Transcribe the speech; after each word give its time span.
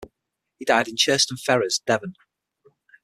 He 0.57 0.65
died 0.65 0.87
in 0.87 0.95
Churston 0.95 1.39
Ferrers, 1.39 1.79
Devon. 1.85 2.15